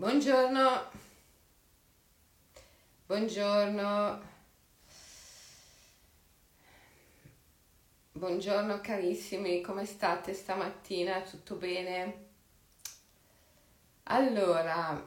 [0.00, 0.90] Buongiorno,
[3.06, 4.22] buongiorno,
[8.12, 11.20] buongiorno carissimi, come state stamattina?
[11.22, 12.26] Tutto bene?
[14.04, 15.04] Allora,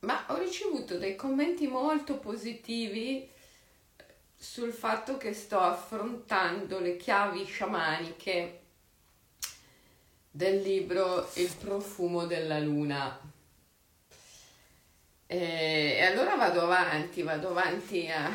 [0.00, 3.26] ma ho ricevuto dei commenti molto positivi
[4.36, 8.60] sul fatto che sto affrontando le chiavi sciamaniche
[10.30, 13.25] del libro Il profumo della luna.
[15.28, 18.30] E, allora vado avanti, vado avanti a,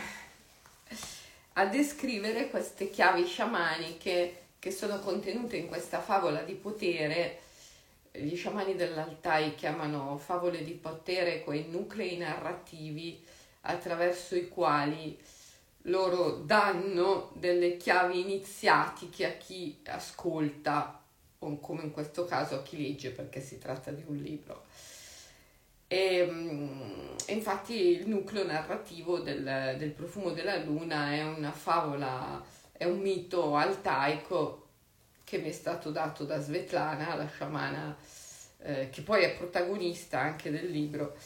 [1.53, 7.39] a descrivere queste chiavi sciamaniche che sono contenute in questa favola di potere.
[8.11, 13.23] Gli sciamani dell'Altai chiamano favole di potere quei nuclei narrativi
[13.61, 15.17] attraverso i quali
[15.85, 21.01] loro danno delle chiavi iniziatiche a chi ascolta
[21.39, 24.65] o come in questo caso a chi legge perché si tratta di un libro.
[25.93, 32.85] E, mm, infatti il nucleo narrativo del, del, profumo della luna è una favola, è
[32.85, 34.67] un mito altaico
[35.25, 37.97] che mi è stato dato da Svetlana, la sciamana
[38.59, 41.17] eh, che poi è protagonista anche del libro.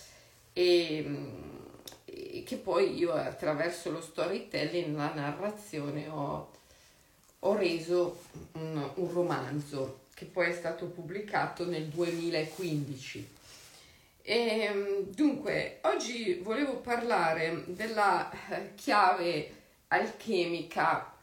[0.51, 1.57] E, mm,
[2.05, 6.51] e, che poi io attraverso lo storytelling, la narrazione ho,
[7.37, 8.19] ho reso
[8.53, 13.43] un, un romanzo che poi è stato pubblicato nel 2015
[14.27, 19.51] e, ehm, dunque, oggi volevo parlare della eh, chiave
[19.89, 21.13] alchemica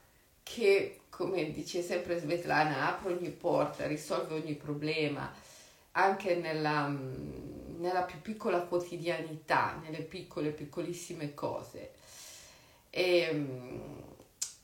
[0.45, 5.33] che, come dice sempre Svetlana, apre ogni porta, risolve ogni problema,
[5.93, 11.95] anche nella, mm, nella più piccola quotidianità, nelle piccole, piccolissime cose.
[12.89, 14.05] E, ehm,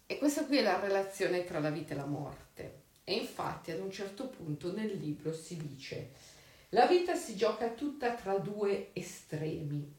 [0.07, 2.83] e questa qui è la relazione tra la vita e la morte.
[3.03, 6.28] E infatti ad un certo punto nel libro si dice
[6.73, 9.91] la vita si gioca tutta tra due estremi,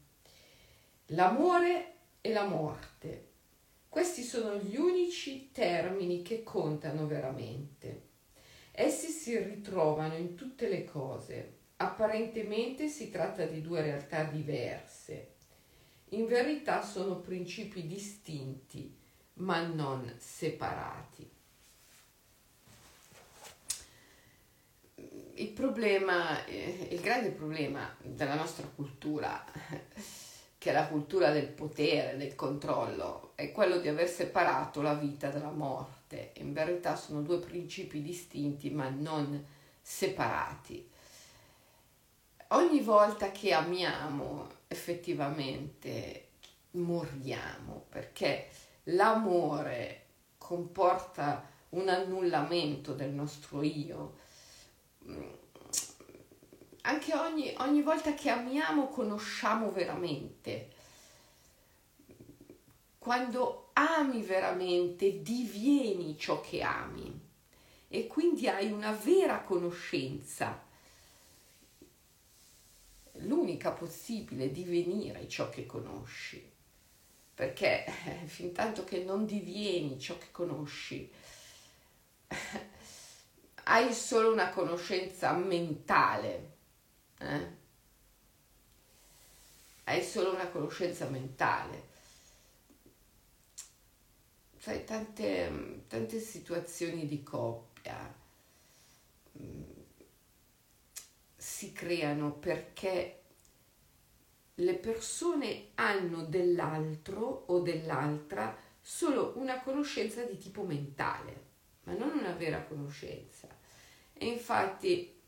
[1.06, 3.28] l'amore e la morte.
[3.88, 8.08] Questi sono gli unici termini che contano veramente.
[8.70, 11.58] Essi si ritrovano in tutte le cose.
[11.78, 15.34] Apparentemente si tratta di due realtà diverse.
[16.10, 18.96] In verità sono principi distinti,
[19.34, 21.38] ma non separati.
[25.40, 29.42] Il problema, eh, il grande problema della nostra cultura,
[30.58, 35.30] che è la cultura del potere, del controllo, è quello di aver separato la vita
[35.30, 36.32] dalla morte.
[36.36, 39.42] In verità sono due principi distinti ma non
[39.80, 40.88] separati.
[42.48, 46.26] Ogni volta che amiamo effettivamente
[46.72, 48.48] moriamo perché
[48.84, 50.04] l'amore
[50.36, 54.19] comporta un annullamento del nostro io
[56.82, 60.78] anche ogni, ogni volta che amiamo conosciamo veramente.
[62.98, 67.28] Quando ami veramente divieni ciò che ami
[67.88, 70.68] e quindi hai una vera conoscenza.
[73.24, 76.42] L'unica possibile divenire ciò che conosci,
[77.34, 81.10] perché eh, fin tanto che non divieni ciò che conosci,
[83.70, 86.56] hai solo una conoscenza mentale.
[87.18, 87.58] Eh?
[89.84, 91.88] Hai solo una conoscenza mentale.
[94.58, 98.12] Sai, tante, tante situazioni di coppia
[99.38, 99.62] mm,
[101.36, 103.22] si creano perché
[104.54, 111.44] le persone hanno dell'altro o dell'altra solo una conoscenza di tipo mentale,
[111.84, 113.59] ma non una vera conoscenza.
[114.22, 115.18] E infatti,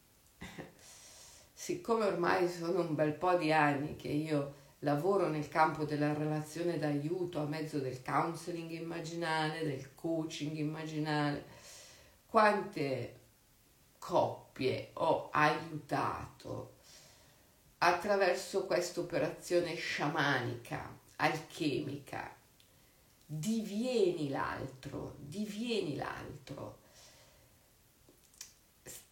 [1.51, 6.77] siccome ormai sono un bel po' di anni che io lavoro nel campo della relazione
[6.77, 11.47] d'aiuto a mezzo del counseling immaginale, del coaching immaginale,
[12.27, 13.21] quante
[13.99, 16.75] coppie ho aiutato
[17.79, 22.37] attraverso questa operazione sciamanica, alchemica.
[23.25, 26.81] Divieni l'altro, divieni l'altro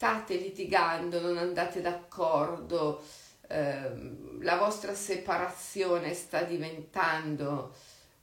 [0.01, 3.05] state litigando, non andate d'accordo,
[3.49, 7.75] ehm, la vostra separazione sta diventando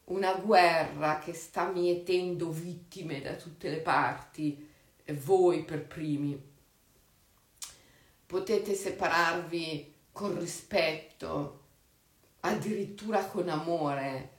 [0.05, 4.67] una guerra che sta mietendo vittime da tutte le parti,
[5.19, 6.41] voi per primi.
[8.25, 11.65] Potete separarvi con rispetto,
[12.39, 14.37] addirittura con amore,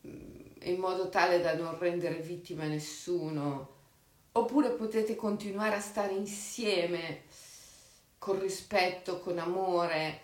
[0.00, 3.76] in modo tale da non rendere vittima nessuno
[4.38, 7.22] oppure potete continuare a stare insieme
[8.18, 10.20] con rispetto, con amore,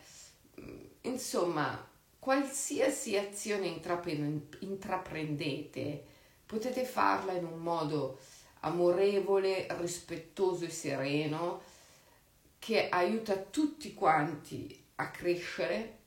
[1.02, 1.88] insomma,
[2.19, 3.66] qualsiasi azione
[4.61, 6.05] intraprendete,
[6.46, 8.19] potete farla in un modo
[8.61, 11.62] amorevole, rispettoso e sereno
[12.58, 15.99] che aiuta tutti quanti a crescere,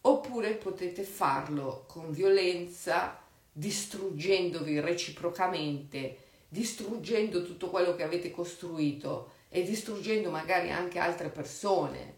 [0.00, 3.20] oppure potete farlo con violenza,
[3.52, 6.23] distruggendovi reciprocamente,
[6.54, 12.16] distruggendo tutto quello che avete costruito e distruggendo magari anche altre persone,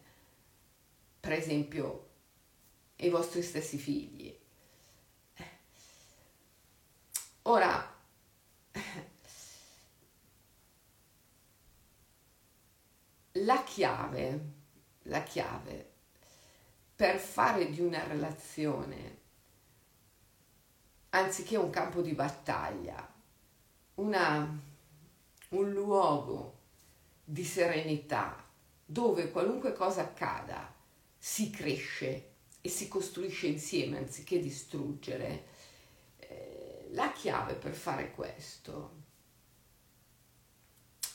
[1.18, 2.08] per esempio
[2.96, 4.38] i vostri stessi figli.
[7.42, 7.98] Ora,
[13.32, 14.40] la chiave,
[15.04, 15.92] la chiave
[16.94, 19.18] per fare di una relazione,
[21.10, 23.14] anziché un campo di battaglia,
[23.96, 24.60] una,
[25.50, 26.58] un luogo
[27.25, 28.44] di serenità
[28.84, 30.72] dove qualunque cosa accada
[31.19, 35.46] si cresce e si costruisce insieme anziché distruggere,
[36.19, 39.04] eh, la chiave per fare questo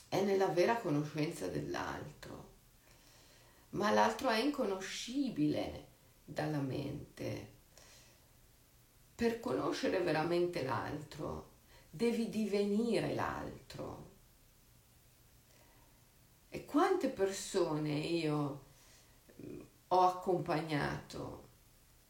[0.07, 2.49] è nella vera conoscenza dell'altro,
[3.71, 5.87] ma l'altro è inconoscibile
[6.25, 7.59] dalla mente.
[9.15, 11.50] Per conoscere veramente l'altro
[11.91, 14.09] devi divenire l'altro.
[16.49, 18.63] E quante persone io
[19.45, 19.59] mm,
[19.89, 21.49] ho accompagnato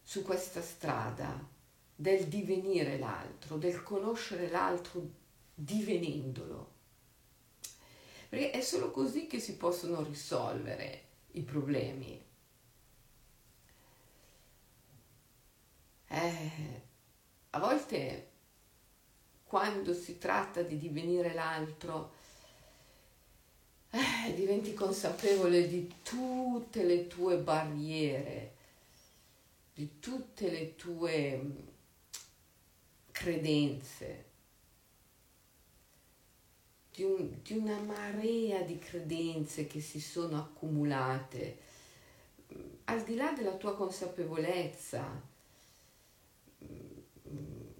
[0.02, 1.46] su questa strada
[1.94, 5.20] del divenire l'altro, del conoscere l'altro
[5.54, 6.80] divenendolo
[8.32, 12.26] perché è solo così che si possono risolvere i problemi.
[16.08, 16.82] Eh,
[17.50, 18.31] a volte
[19.52, 22.14] quando si tratta di divenire l'altro,
[23.90, 28.54] eh, diventi consapevole di tutte le tue barriere,
[29.74, 31.58] di tutte le tue mm,
[33.12, 34.26] credenze
[36.94, 41.58] di, un, di una marea di credenze che si sono accumulate,
[42.86, 45.30] al di là della tua consapevolezza.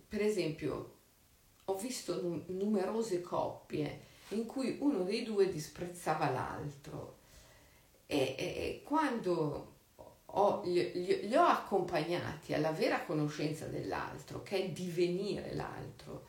[0.10, 1.00] Per esempio,
[1.72, 7.18] ho visto numerose coppie in cui uno dei due disprezzava l'altro.
[8.06, 9.76] E, e, quando
[10.26, 16.26] ho, li, li, ho accompagnati alla vera conoscenza dell'altro, che è divenire l'altro,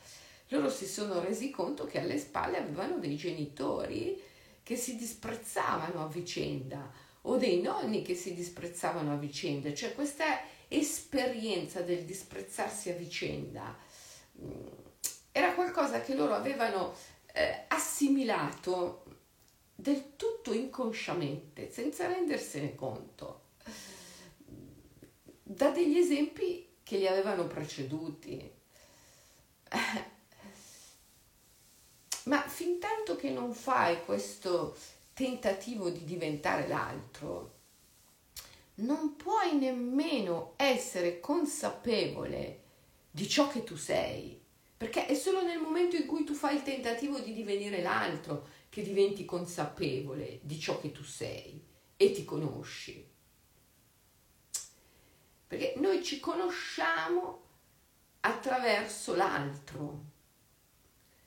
[0.48, 4.20] loro si sono resi conto che alle spalle avevano dei genitori
[4.62, 6.90] che si disprezzavano a vicenda
[7.22, 13.76] o dei nonni che si disprezzavano a vicenda, cioè questa esperienza del disprezzarsi a vicenda
[14.40, 14.66] mm,
[15.32, 16.94] era qualcosa che loro avevano
[17.32, 19.04] eh, assimilato
[19.74, 23.40] del tutto inconsciamente, senza rendersene conto,
[25.42, 28.50] da degli esempi che li avevano preceduti.
[32.24, 34.76] Ma fin tanto che non fai questo
[35.14, 37.60] tentativo di diventare l'altro,
[38.76, 42.60] non puoi nemmeno essere consapevole
[43.10, 44.41] di ciò che tu sei,
[44.82, 48.82] perché è solo nel momento in cui tu fai il tentativo di divenire l'altro che
[48.82, 51.64] diventi consapevole di ciò che tu sei
[51.96, 53.08] e ti conosci.
[55.46, 57.44] Perché noi ci conosciamo
[58.22, 60.00] attraverso l'altro.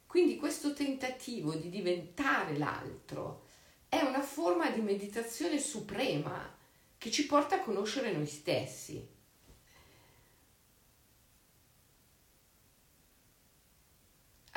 [0.06, 3.46] Quindi questo tentativo di diventare l'altro
[3.88, 6.54] è una forma di meditazione suprema
[6.98, 9.15] che ci porta a conoscere noi stessi.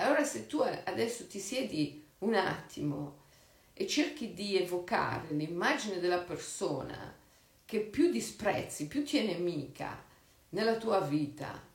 [0.00, 3.26] Allora se tu adesso ti siedi un attimo
[3.74, 7.16] e cerchi di evocare l'immagine della persona
[7.64, 10.04] che più disprezzi, più ti è nemica
[10.50, 11.66] nella tua vita,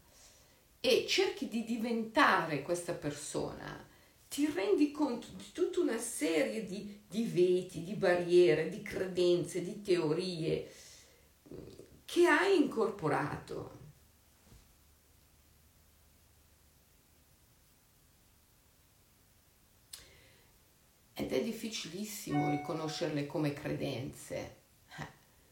[0.79, 3.87] e cerchi di diventare questa persona,
[4.27, 9.81] ti rendi conto di tutta una serie di, di veti, di barriere, di credenze, di
[9.81, 10.71] teorie
[12.05, 13.82] che hai incorporato.
[21.13, 24.55] Ed è difficilissimo riconoscerle come credenze,
[24.97, 25.07] eh,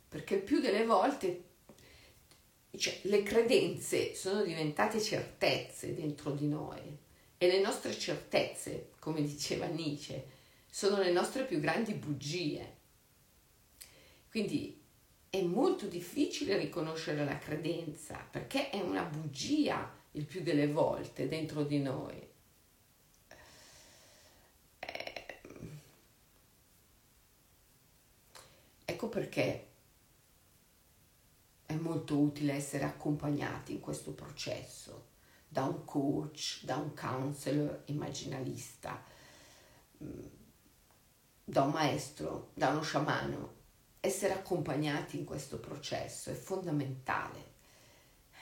[0.10, 1.50] perché più delle volte
[2.78, 6.98] cioè, le credenze sono diventate certezze dentro di noi
[7.38, 10.40] e le nostre certezze, come diceva Nietzsche,
[10.70, 12.78] sono le nostre più grandi bugie.
[14.30, 14.82] Quindi
[15.30, 21.64] è molto difficile riconoscere la credenza perché è una bugia il più delle volte dentro
[21.64, 22.30] di noi.
[29.02, 29.68] Ecco perché
[31.66, 35.10] è molto utile essere accompagnati in questo processo
[35.48, 39.04] da un coach, da un counselor immaginalista,
[40.04, 40.26] mm,
[41.44, 43.60] da un maestro, da uno sciamano.
[44.00, 47.40] Essere accompagnati in questo processo è fondamentale,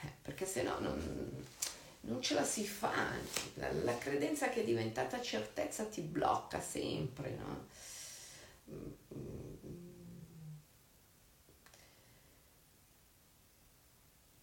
[0.01, 1.45] eh, perché se no non,
[2.01, 2.93] non ce la si fa.
[3.55, 7.67] La, la, credenza che è diventata certezza ti blocca sempre, no?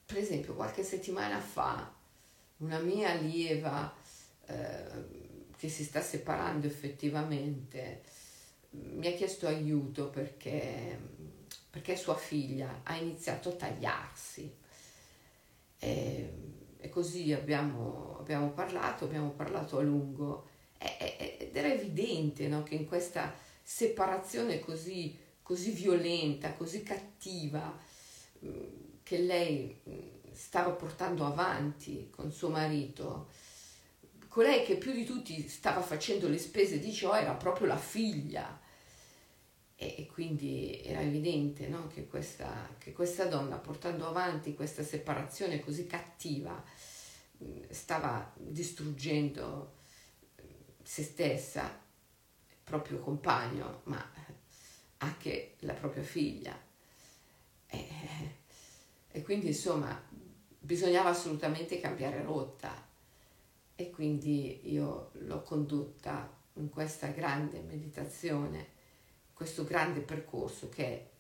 [0.07, 1.93] Per esempio, qualche settimana fa
[2.59, 3.93] una mia allieva
[4.47, 5.25] eh,
[5.57, 8.03] che si sta separando effettivamente
[8.71, 10.99] mi ha chiesto aiuto perché,
[11.71, 14.55] perché sua figlia ha iniziato a tagliarsi.
[15.79, 16.33] E,
[16.79, 20.49] e così abbiamo, abbiamo, parlato, abbiamo parlato a lungo
[20.79, 27.77] ed era evidente no, che in questa separazione così, così violenta, così cattiva,
[29.07, 29.81] che lei
[30.33, 33.29] stava portando avanti con suo marito,
[34.27, 38.61] colei che più di tutti stava facendo le spese di ciò era proprio la figlia.
[39.77, 41.87] E, quindi era evidente no?
[41.87, 46.61] che, questa, che questa donna, portando avanti questa separazione così cattiva,
[47.71, 49.75] stava distruggendo
[50.83, 51.81] se stessa,
[52.49, 54.05] il proprio compagno, ma
[54.99, 56.59] anche la propria figlia.
[57.69, 58.36] E,
[59.17, 59.99] e quindi insomma
[60.59, 62.87] bisognava assolutamente cambiare rotta
[63.75, 68.67] e quindi io l'ho condotta in questa grande meditazione,
[69.33, 71.11] questo grande percorso che è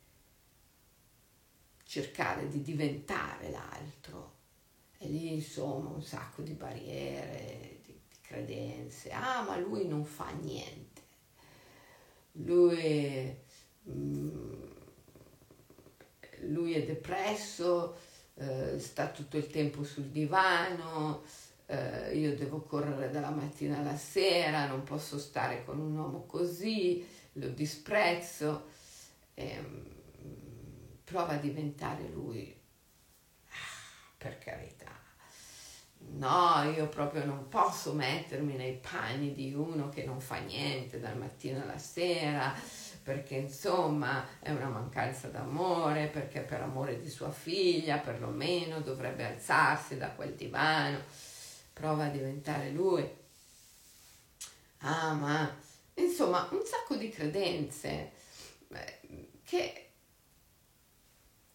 [1.85, 4.35] cercare di diventare l'altro.
[4.99, 9.11] E lì insomma un sacco di barriere, di, di credenze.
[9.11, 11.00] Ah, ma lui non fa niente.
[12.33, 13.35] Lui,
[13.88, 14.75] mm,
[16.49, 17.97] lui è depresso,
[18.35, 21.23] eh, sta tutto il tempo sul divano,
[21.67, 27.07] eh, io devo correre dalla mattina alla sera, non posso stare con un uomo così,
[27.33, 28.69] lo disprezzo.
[29.35, 29.95] Eh,
[31.05, 32.55] prova a diventare lui,
[33.49, 33.55] ah,
[34.17, 34.91] per carità.
[35.99, 41.17] No, io proprio non posso mettermi nei panni di uno che non fa niente dal
[41.17, 42.55] mattino alla sera,
[43.07, 49.97] perché insomma è una mancanza d'amore, perché per amore di sua figlia perlomeno dovrebbe alzarsi
[49.97, 50.99] da quel divano,
[51.73, 53.09] prova a diventare lui.
[54.79, 55.57] Ah, ma
[55.95, 58.11] insomma un sacco di credenze
[58.71, 59.91] eh, che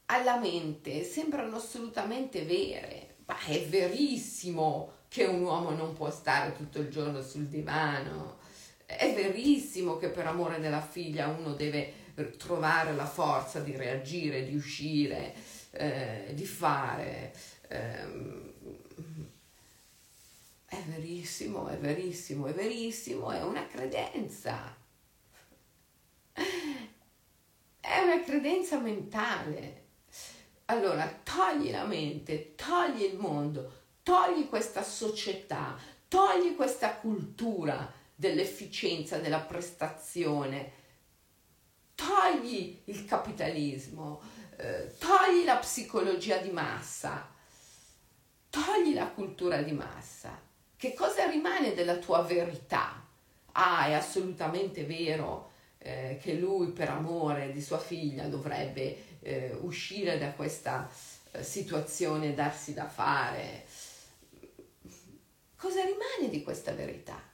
[0.06, 6.80] alla mente sembrano assolutamente vere, ma è verissimo che un uomo non può stare tutto
[6.80, 8.40] il giorno sul divano
[8.98, 12.00] è verissimo che per amore della figlia uno deve
[12.38, 15.34] trovare la forza di reagire, di uscire,
[15.72, 17.34] eh, di fare.
[17.68, 18.50] Eh,
[20.66, 24.76] è verissimo, è verissimo, è verissimo, è una credenza.
[27.80, 29.80] È una credenza mentale.
[30.66, 39.40] Allora, togli la mente, togli il mondo, togli questa società, togli questa cultura dell'efficienza, della
[39.40, 40.80] prestazione.
[41.96, 44.22] Togli il capitalismo,
[44.58, 47.28] eh, togli la psicologia di massa,
[48.52, 50.40] togli la cultura di massa.
[50.76, 53.04] Che cosa rimane della tua verità?
[53.54, 60.20] Ah, è assolutamente vero eh, che lui per amore di sua figlia dovrebbe eh, uscire
[60.20, 60.88] da questa
[61.32, 63.66] eh, situazione darsi da fare.
[65.56, 67.31] Cosa rimane di questa verità?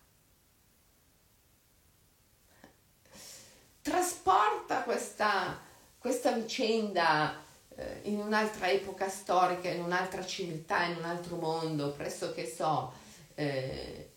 [3.88, 5.58] Trasporta questa,
[5.98, 7.42] questa vicenda
[7.74, 12.92] eh, in un'altra epoca storica, in un'altra civiltà, in un altro mondo, presso che so,
[13.36, 14.10] eh,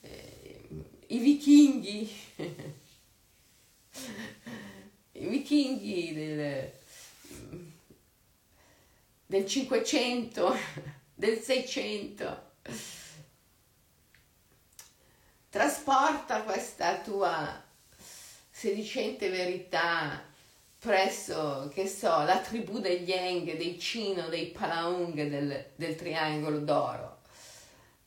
[0.00, 0.68] eh,
[1.08, 2.10] i vichinghi,
[5.12, 6.72] i vichinghi del,
[9.26, 10.56] del 500,
[11.14, 12.46] del 600.
[15.50, 17.66] Trasporta questa tua
[18.58, 20.20] sedicente verità
[20.80, 27.20] presso, che so, la tribù degli Eng, dei Cino, dei Palaung del, del triangolo d'oro.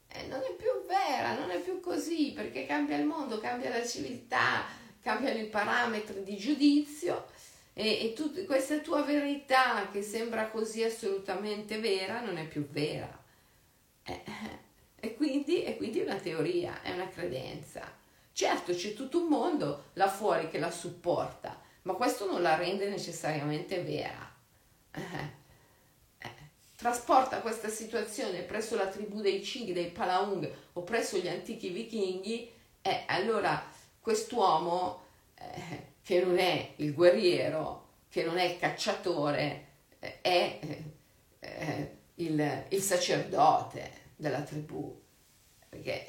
[0.10, 3.88] E non è più vera, non è più così, perché cambia il mondo, cambia la
[3.88, 4.66] civiltà,
[5.02, 7.28] cambiano i parametri di giudizio
[7.74, 13.24] e, e tut, questa tua verità che sembra così assolutamente vera non è più vera.
[14.04, 14.22] E,
[15.00, 18.00] e, quindi, e quindi è una teoria, è una credenza.
[18.34, 22.90] Certo c'è tutto un mondo là fuori che la supporta, ma questo non la rende
[22.90, 24.30] necessariamente vera.
[24.94, 25.40] Eh.
[26.76, 32.52] trasporta questa situazione presso la tribù dei Ching, dei Palaung o presso gli antichi vichinghi,
[32.82, 33.64] eh, allora
[34.00, 35.04] quest'uomo
[35.36, 39.68] eh, che non è il guerriero, che non è il cacciatore,
[40.00, 40.60] eh, è
[41.40, 45.00] eh, il, il sacerdote della tribù.
[45.70, 46.06] Perché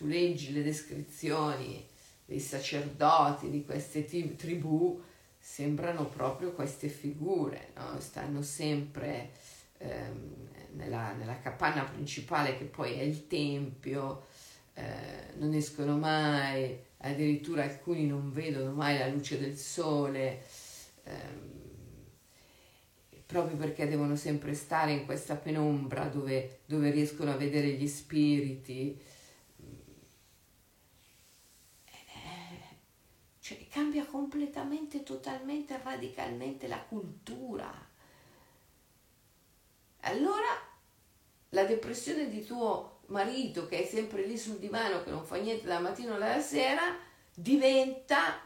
[0.00, 1.86] tu leggi le descrizioni
[2.24, 4.98] dei sacerdoti di queste tribù,
[5.38, 8.00] sembrano proprio queste figure, no?
[8.00, 9.32] stanno sempre
[9.76, 14.24] ehm, nella, nella, capanna principale che poi è il tempio,
[14.72, 20.42] eh, non escono mai, addirittura alcuni non vedono mai la luce del sole,
[21.04, 21.58] ehm,
[23.26, 29.09] proprio perché devono sempre stare in questa penombra dove, dove riescono a vedere gli spiriti.
[33.50, 37.68] Cioè, cambia completamente, totalmente, radicalmente la cultura.
[40.02, 40.46] Allora
[41.48, 45.66] la depressione di tuo marito che è sempre lì sul divano, che non fa niente
[45.66, 46.96] dalla mattina alla sera,
[47.34, 48.40] diventa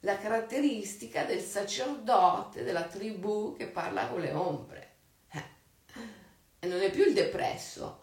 [0.00, 4.92] la caratteristica del sacerdote della tribù che parla con le ombre.
[6.58, 8.00] E non è più il depresso,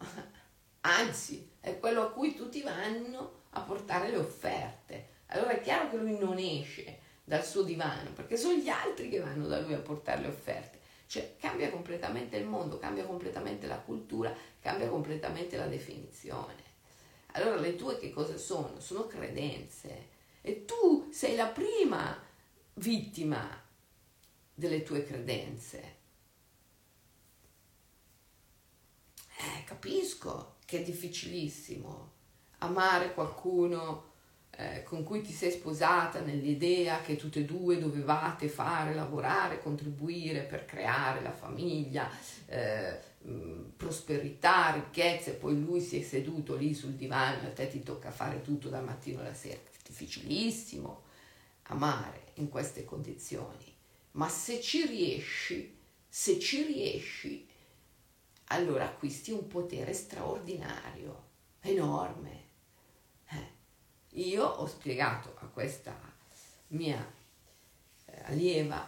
[0.81, 5.97] anzi è quello a cui tutti vanno a portare le offerte allora è chiaro che
[5.97, 9.79] lui non esce dal suo divano, perché sono gli altri che vanno da lui a
[9.79, 10.79] portare le offerte.
[11.07, 16.69] Cioè cambia completamente il mondo, cambia completamente la cultura, cambia completamente la definizione.
[17.33, 18.79] Allora le tue che cosa sono?
[18.79, 20.09] Sono credenze.
[20.41, 22.21] E tu sei la prima
[22.75, 23.61] vittima
[24.53, 25.99] delle tue credenze.
[29.37, 32.11] Eh, capisco che è difficilissimo
[32.59, 34.10] amare qualcuno
[34.57, 40.41] eh, con cui ti sei sposata nell'idea che tutte e due dovevate fare, lavorare, contribuire
[40.41, 42.09] per creare la famiglia,
[42.47, 42.99] eh,
[43.77, 47.81] prosperità, ricchezza e poi lui si è seduto lì sul divano e a te ti
[47.81, 49.59] tocca fare tutto dal mattino alla sera.
[49.87, 51.03] Difficilissimo
[51.63, 53.73] amare in queste condizioni,
[54.11, 57.47] ma se ci riesci, se ci riesci,
[58.45, 61.29] allora acquisti un potere straordinario,
[61.61, 62.40] enorme
[64.11, 65.95] io ho spiegato a questa
[66.67, 67.05] mia
[68.05, 68.87] eh, allieva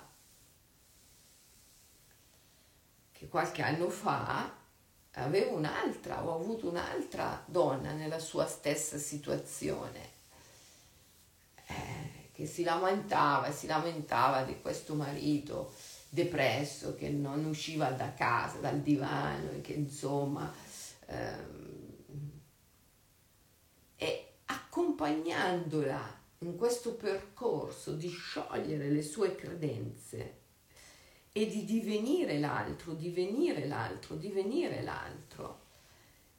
[3.12, 4.52] che qualche anno fa
[5.12, 10.12] avevo un'altra, ho avuto un'altra donna nella sua stessa situazione
[11.68, 15.74] eh, che si lamentava si lamentava di questo marito
[16.10, 20.54] depresso che non usciva da casa, dal divano e che insomma
[21.08, 21.53] ehm,
[24.74, 30.40] accompagnandola in questo percorso di sciogliere le sue credenze
[31.32, 35.62] e di divenire l'altro, divenire l'altro, divenire l'altro.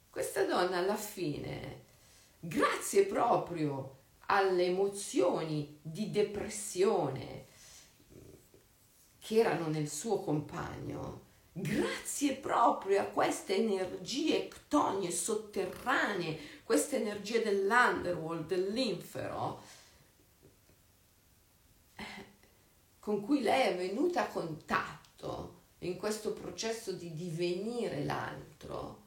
[0.09, 1.83] Questa donna alla fine,
[2.37, 7.45] grazie proprio alle emozioni di depressione
[9.17, 11.21] che erano nel suo compagno,
[11.57, 19.61] grazie proprio a queste energie ctonie sotterranee queste energie dell'underworld, dell'infero,
[22.99, 29.03] con cui lei è venuta a contatto in questo processo di divenire l'altro,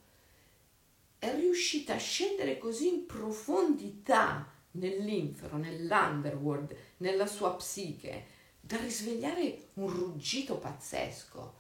[1.19, 9.91] è riuscita a scendere così in profondità nell'infero, nell'underworld, nella sua psiche, da risvegliare un
[9.91, 11.58] ruggito pazzesco.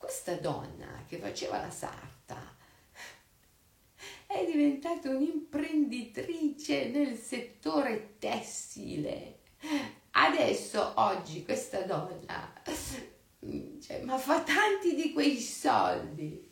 [0.00, 2.56] Questa donna che faceva la sarta
[4.26, 9.40] è diventata un'imprenditrice nel settore tessile.
[10.12, 12.50] Adesso, oggi, questa donna
[13.82, 16.50] cioè, ma fa tanti di quei soldi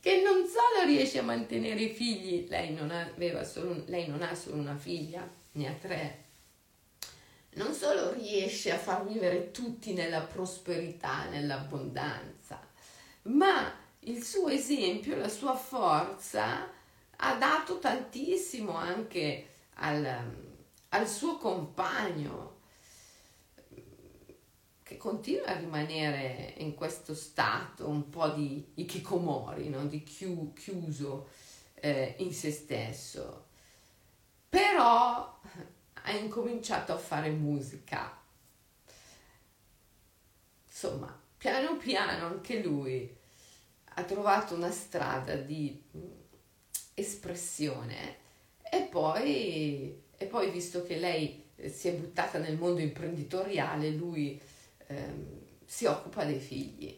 [0.00, 4.34] che non solo riesce a mantenere i figli, lei non, aveva solo, lei non ha
[4.34, 6.24] solo una figlia, ne ha tre,
[7.54, 12.37] non solo riesce a far vivere tutti nella prosperità, nell'abbondanza,
[13.28, 16.70] ma il suo esempio, la sua forza
[17.16, 20.34] ha dato tantissimo anche al,
[20.90, 22.56] al suo compagno
[24.82, 29.86] che continua a rimanere in questo stato un po' di ikikomori, no?
[29.86, 31.28] di chiu, chiuso
[31.74, 33.46] eh, in se stesso.
[34.48, 35.40] Però
[35.92, 38.18] ha incominciato a fare musica.
[40.66, 43.17] Insomma, piano piano anche lui
[43.98, 45.82] ha trovato una strada di
[46.94, 48.16] espressione
[48.70, 54.40] e poi, e poi visto che lei eh, si è buttata nel mondo imprenditoriale, lui
[54.86, 56.96] ehm, si occupa dei figli.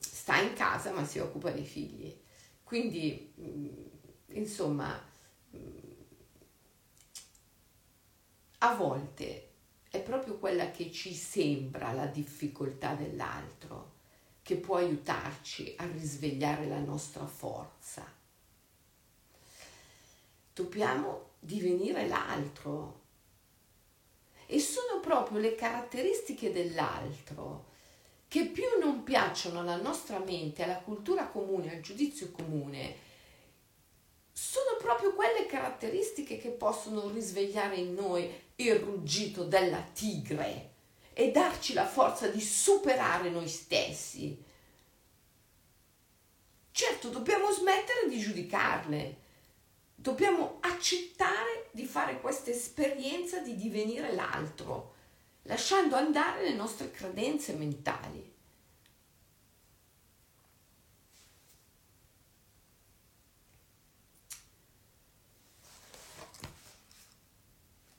[0.00, 2.12] sta in casa ma si occupa dei figli.
[2.64, 3.32] Quindi,
[4.28, 5.08] insomma,
[8.58, 9.48] a volte
[9.88, 13.98] è proprio quella che ci sembra la difficoltà dell'altro
[14.50, 18.04] che può aiutarci a risvegliare la nostra forza.
[20.52, 23.02] Dobbiamo divenire l'altro.
[24.46, 27.66] E sono proprio le caratteristiche dell'altro
[28.26, 32.96] che più non piacciono alla nostra mente, alla cultura comune, al giudizio comune,
[34.32, 40.69] sono proprio quelle caratteristiche che possono risvegliare in noi il ruggito della tigre
[41.12, 44.42] e darci la forza di superare noi stessi.
[46.70, 49.16] Certo, dobbiamo smettere di giudicarle,
[49.94, 54.94] dobbiamo accettare di fare questa esperienza di divenire l'altro,
[55.42, 58.30] lasciando andare le nostre credenze mentali.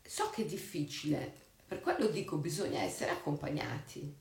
[0.03, 4.13] So che è difficile, per quello dico bisogna essere accompagnati.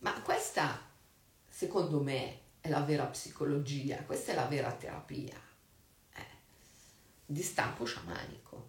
[0.00, 0.78] Ma questa,
[1.48, 5.40] secondo me, è la vera psicologia, questa è la vera terapia
[6.12, 6.26] eh,
[7.24, 8.68] di stampo sciamanico.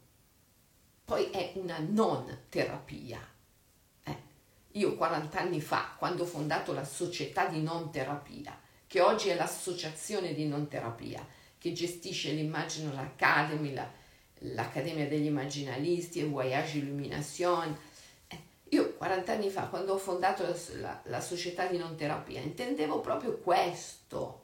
[1.03, 3.19] Poi è una non terapia.
[4.01, 4.17] Eh,
[4.71, 9.35] io 40 anni fa, quando ho fondato la società di non terapia, che oggi è
[9.35, 13.99] l'associazione di non terapia, che gestisce l'Imaginal Academy, la,
[14.41, 17.77] l'Accademia degli Immaginalisti e Voyage Illumination.
[18.27, 22.39] Eh, io 40 anni fa, quando ho fondato la, la, la società di non terapia,
[22.41, 24.39] intendevo proprio questo.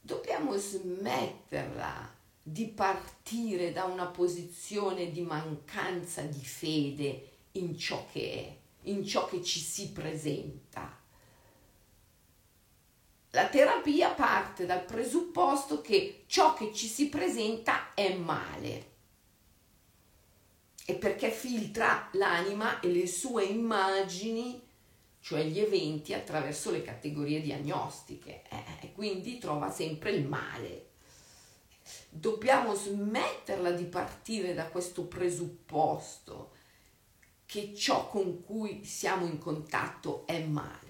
[0.00, 8.88] Dobbiamo smetterla di partire da una posizione di mancanza di fede in ciò che è,
[8.88, 11.02] in ciò che ci si presenta
[13.34, 18.92] la terapia parte dal presupposto che ciò che ci si presenta è male.
[20.86, 24.62] E perché filtra l'anima e le sue immagini,
[25.18, 28.44] cioè gli eventi, attraverso le categorie diagnostiche.
[28.48, 30.90] E eh, quindi trova sempre il male.
[32.10, 36.52] Dobbiamo smetterla di partire da questo presupposto
[37.46, 40.83] che ciò con cui siamo in contatto è male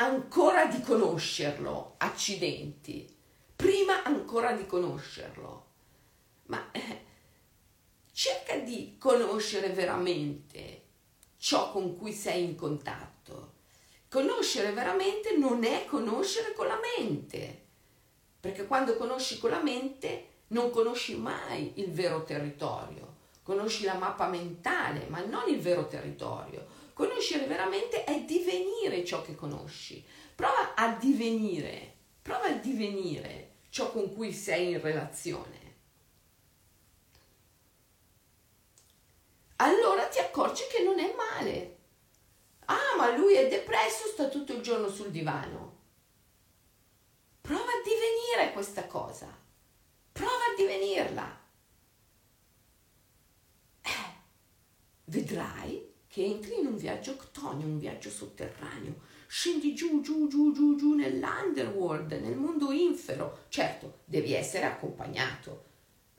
[0.00, 3.06] ancora di conoscerlo, accidenti,
[3.54, 5.66] prima ancora di conoscerlo.
[6.46, 7.04] Ma eh,
[8.10, 10.84] cerca di conoscere veramente
[11.36, 13.58] ciò con cui sei in contatto.
[14.08, 17.66] Conoscere veramente non è conoscere con la mente,
[18.40, 24.28] perché quando conosci con la mente non conosci mai il vero territorio, conosci la mappa
[24.28, 30.04] mentale, ma non il vero territorio Conoscere veramente è divenire ciò che conosci.
[30.34, 35.76] Prova a divenire, prova a divenire ciò con cui sei in relazione.
[39.56, 41.78] Allora ti accorgi che non è male.
[42.66, 45.78] Ah, ma lui è depresso, sta tutto il giorno sul divano.
[47.40, 49.34] Prova a divenire questa cosa.
[50.12, 51.40] Prova a divenirla.
[53.80, 54.14] Eh,
[55.04, 55.79] vedrai
[56.10, 58.94] che entri in un viaggio ctonio, un viaggio sotterraneo,
[59.28, 63.44] scendi giù, giù, giù, giù, giù nell'underworld, nel mondo infero.
[63.48, 65.68] Certo, devi essere accompagnato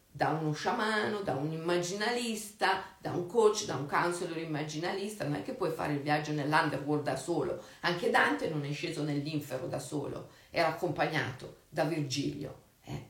[0.09, 5.43] da uno sciamano, da un immaginalista, da un coach, da un counselor immaginalista, non è
[5.43, 7.61] che puoi fare il viaggio nell'underworld da solo.
[7.81, 12.61] Anche Dante non è sceso nell'infero da solo, era accompagnato da Virgilio.
[12.85, 13.05] Eh.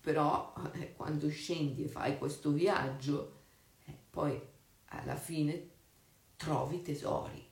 [0.00, 3.34] Però eh, quando scendi e fai questo viaggio,
[3.84, 4.47] eh, poi
[4.88, 5.68] alla fine
[6.36, 7.46] trovi tesori,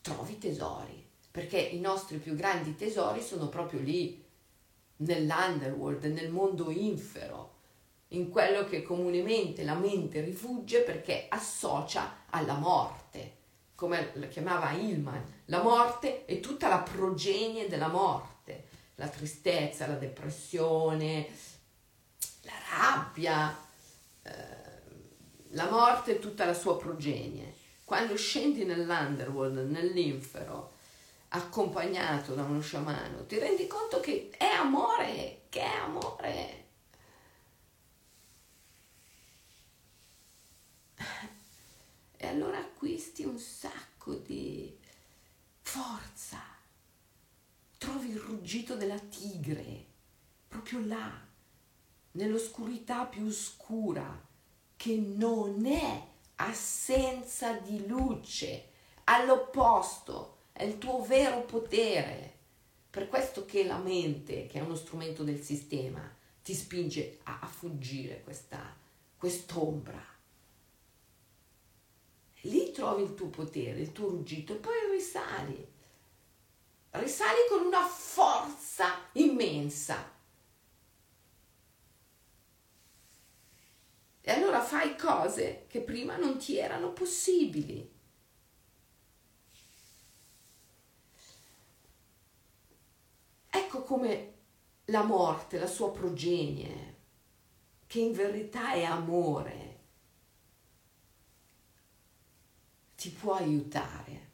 [0.00, 4.24] trovi tesori, perché i nostri più grandi tesori sono proprio lì,
[4.96, 7.58] nell'underworld, nel mondo infero,
[8.08, 13.36] in quello che comunemente la mente rifugge perché associa alla morte,
[13.74, 19.94] come la chiamava Hillman, la morte è tutta la progenie della morte, la tristezza, la
[19.94, 21.28] depressione,
[22.42, 23.56] la rabbia.
[24.22, 24.59] Eh,
[25.52, 27.54] la morte e tutta la sua progenie.
[27.84, 30.74] Quando scendi nell'underworld, nell'infero,
[31.28, 36.58] accompagnato da uno sciamano, ti rendi conto che è amore, che è amore.
[42.16, 44.78] E allora acquisti un sacco di
[45.62, 46.38] forza.
[47.78, 49.86] Trovi il ruggito della tigre,
[50.46, 51.10] proprio là,
[52.12, 54.28] nell'oscurità più scura
[54.80, 58.70] che non è assenza di luce,
[59.04, 62.38] all'opposto, è il tuo vero potere.
[62.88, 66.00] Per questo che la mente, che è uno strumento del sistema,
[66.42, 68.74] ti spinge a, a fuggire questa,
[69.18, 70.02] quest'ombra.
[72.44, 75.72] Lì trovi il tuo potere, il tuo ruggito e poi risali.
[76.92, 80.10] Risali con una forza immensa.
[84.30, 87.92] E allora fai cose che prima non ti erano possibili.
[93.50, 94.34] Ecco come
[94.84, 96.98] la morte, la sua progenie,
[97.88, 99.78] che in verità è amore,
[102.94, 104.28] ti può aiutare.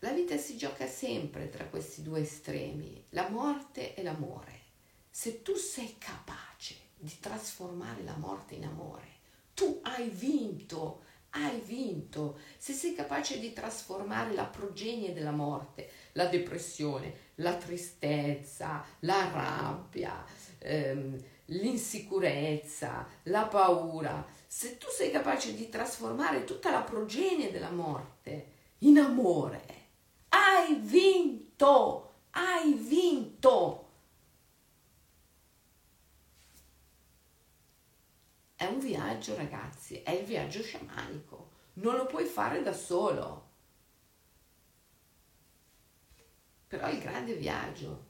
[0.00, 4.66] La vita si gioca sempre tra questi due estremi, la morte e l'amore.
[5.08, 9.06] Se tu sei capace di trasformare la morte in amore,
[9.54, 12.38] tu hai vinto, hai vinto.
[12.58, 20.22] Se sei capace di trasformare la progenie della morte, la depressione, la tristezza, la rabbia,
[20.58, 21.16] ehm,
[21.46, 28.98] l'insicurezza, la paura, se tu sei capace di trasformare tutta la progenie della morte in
[28.98, 29.77] amore,
[30.28, 33.86] hai vinto, hai vinto.
[38.56, 41.50] È un viaggio, ragazzi, è il viaggio sciamanico.
[41.74, 43.46] Non lo puoi fare da solo.
[46.66, 48.07] Però è il grande viaggio.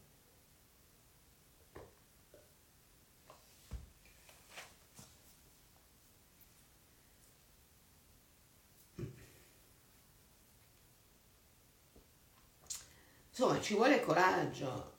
[13.41, 14.95] Insomma, ci vuole coraggio,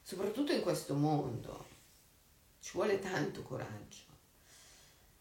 [0.00, 1.66] soprattutto in questo mondo,
[2.58, 4.04] ci vuole tanto coraggio.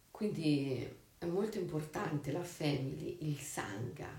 [0.09, 4.09] Quindi è molto importante la family, il sangha,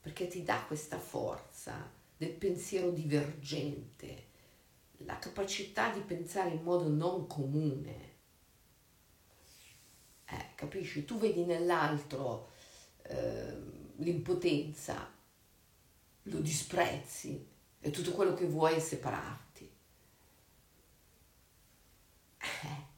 [0.00, 4.28] perché ti dà questa forza del pensiero divergente,
[4.98, 8.10] la capacità di pensare in modo non comune.
[10.26, 11.04] Eh, capisci?
[11.04, 12.50] Tu vedi nell'altro
[13.02, 13.56] eh,
[13.96, 15.10] l'impotenza,
[16.24, 17.46] lo disprezzi
[17.80, 19.72] e tutto quello che vuoi è separarti.
[22.38, 22.90] Eh.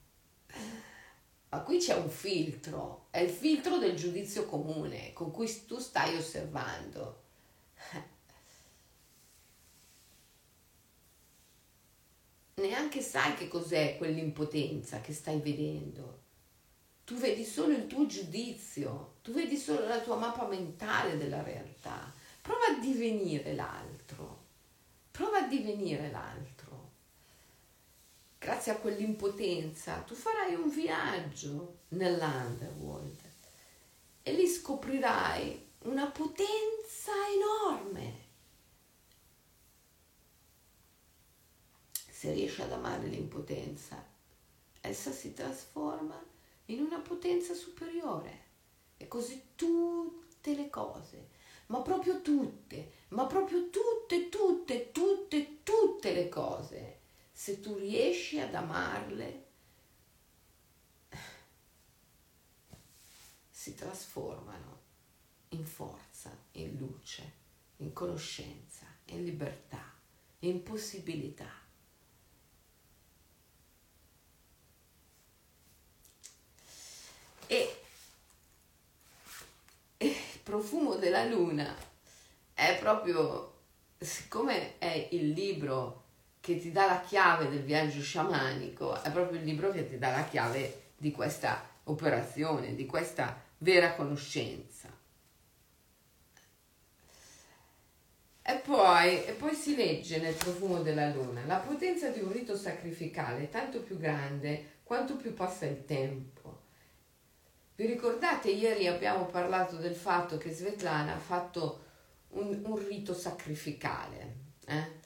[1.48, 6.16] Ma qui c'è un filtro, è il filtro del giudizio comune con cui tu stai
[6.16, 7.22] osservando.
[12.54, 16.22] Neanche sai che cos'è quell'impotenza che stai vedendo.
[17.04, 22.12] Tu vedi solo il tuo giudizio, tu vedi solo la tua mappa mentale della realtà.
[22.44, 24.44] Prova a divenire l'altro,
[25.11, 26.90] prova a divenire l'altro.
[28.38, 33.20] Grazie a quell'impotenza tu farai un viaggio nell'underworld
[34.22, 38.12] e lì scoprirai una potenza enorme.
[42.11, 44.04] Se riesci ad amare l'impotenza,
[44.83, 46.22] essa si trasforma
[46.66, 48.42] in una potenza superiore
[48.98, 51.33] e così tutte le cose
[51.66, 57.00] ma proprio tutte, ma proprio tutte, tutte, tutte, tutte le cose,
[57.33, 59.46] se tu riesci ad amarle,
[63.50, 64.83] si trasformano
[65.48, 67.33] in forza, in luce,
[67.77, 69.92] in conoscenza, in libertà,
[70.40, 71.62] in possibilità.
[77.46, 77.79] E
[80.54, 81.74] profumo della luna
[82.54, 83.62] è proprio,
[83.98, 86.02] siccome è il libro
[86.38, 90.12] che ti dà la chiave del viaggio sciamanico, è proprio il libro che ti dà
[90.12, 94.88] la chiave di questa operazione, di questa vera conoscenza.
[98.42, 102.56] E poi, e poi, si legge nel profumo della luna, la potenza di un rito
[102.56, 106.63] sacrificale è tanto più grande quanto più passa il tempo.
[107.76, 111.82] Vi ricordate ieri abbiamo parlato del fatto che Svetlana ha fatto
[112.30, 115.02] un, un rito sacrificale, eh?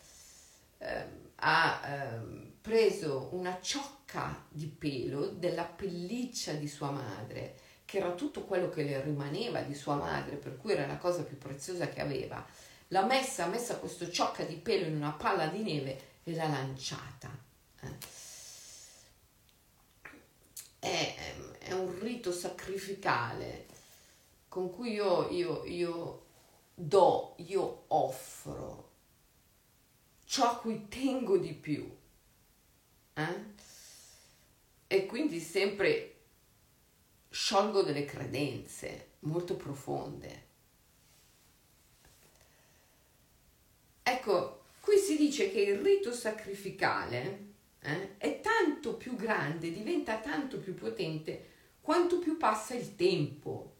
[0.76, 1.04] Eh,
[1.36, 2.18] ha eh,
[2.60, 8.82] preso una ciocca di pelo della pelliccia di sua madre, che era tutto quello che
[8.82, 12.44] le rimaneva di sua madre, per cui era la cosa più preziosa che aveva,
[12.88, 16.48] l'ha messa, ha messo questo ciocca di pelo in una palla di neve e l'ha
[16.48, 17.30] lanciata.
[17.80, 17.96] Eh?
[20.80, 21.14] È,
[21.68, 23.66] è un rito sacrificale
[24.48, 26.26] con cui io, io, io
[26.74, 28.86] do, io offro
[30.24, 31.96] ciò a cui tengo di più.
[33.14, 33.56] Eh?
[34.90, 36.14] e quindi sempre
[37.28, 40.46] sciolgo delle credenze molto profonde.
[44.02, 47.46] Ecco, qui si dice che il rito sacrificale
[47.80, 51.47] eh, è tanto più grande, diventa tanto più potente
[51.88, 53.76] quanto più passa il tempo.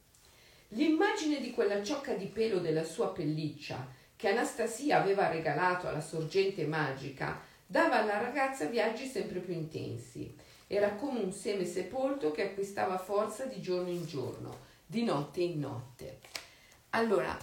[0.68, 6.66] L'immagine di quella ciocca di pelo della sua pelliccia che Anastasia aveva regalato alla sorgente
[6.66, 10.34] magica dava alla ragazza viaggi sempre più intensi.
[10.66, 15.58] Era come un seme sepolto che acquistava forza di giorno in giorno, di notte in
[15.58, 16.20] notte.
[16.90, 17.36] Allora,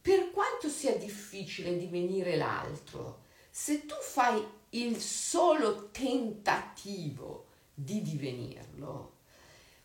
[0.00, 7.45] per quanto sia difficile divenire l'altro, se tu fai il solo tentativo
[7.78, 9.18] di divenirlo,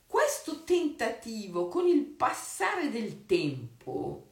[0.07, 4.29] questo tentativo con il passare del tempo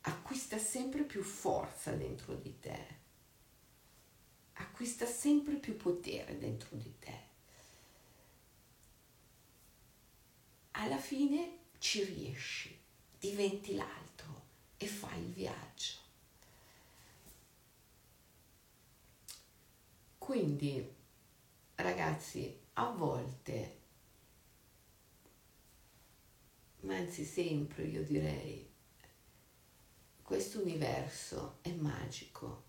[0.00, 2.86] acquista sempre più forza dentro di te,
[4.54, 7.20] acquista sempre più potere dentro di te.
[10.72, 12.78] Alla fine ci riesci,
[13.18, 14.44] diventi l'altro
[14.78, 16.04] e fai il viaggio.
[20.18, 20.95] Quindi,
[21.76, 23.80] ragazzi, a volte,
[26.80, 28.68] ma anzi sempre io direi,
[30.22, 32.64] questo universo è magico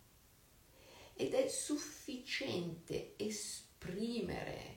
[1.13, 4.75] ed è sufficiente esprimere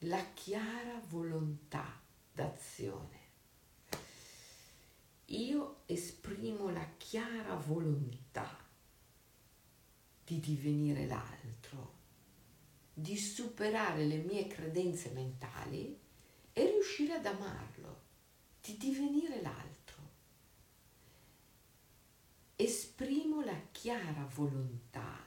[0.00, 2.00] la chiara volontà
[2.32, 3.22] d'azione.
[5.26, 8.62] Io esprimo la chiara volontà
[10.24, 11.53] di divenire l'altro,
[12.94, 15.98] di superare le mie credenze mentali
[16.52, 18.02] e riuscire ad amarlo,
[18.62, 19.74] di divenire l'altro
[22.56, 25.22] esprimo la chiara volontà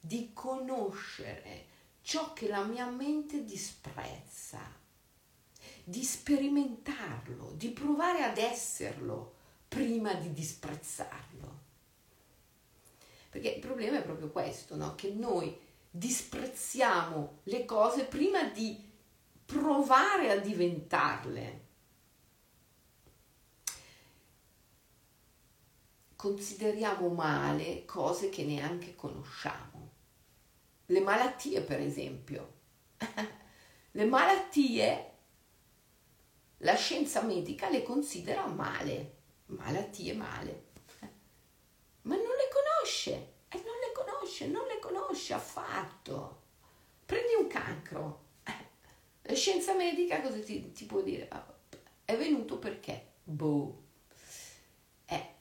[0.00, 4.60] di conoscere ciò che la mia mente disprezza,
[5.82, 9.34] di sperimentarlo, di provare ad esserlo
[9.68, 11.64] prima di disprezzarlo.
[13.30, 14.94] Perché il problema è proprio questo, no?
[14.94, 15.54] che noi
[15.96, 18.82] disprezziamo le cose prima di
[19.44, 21.64] provare a diventarle.
[26.16, 29.92] consideriamo male cose che neanche conosciamo.
[30.86, 32.54] Le malattie, per esempio.
[33.92, 35.12] le malattie,
[36.58, 40.64] la scienza medica le considera male, malattie male,
[42.02, 43.34] ma non le conosce,
[44.36, 46.42] conosce, non le conosce affatto.
[47.04, 48.24] Prendi un cancro,
[49.22, 51.28] la scienza medica cosa ti, ti può dire?
[52.04, 53.14] È venuto perché?
[53.24, 53.84] Boh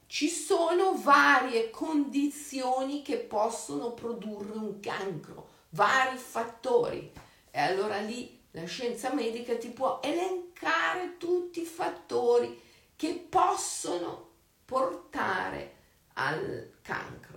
[0.08, 7.12] ci sono varie condizioni che possono produrre un cancro, vari fattori.
[7.52, 12.62] E allora lì la scienza medica ti può elencare tutti i fattori
[12.96, 14.30] che possono
[14.64, 15.76] portare
[16.14, 17.35] al cancro.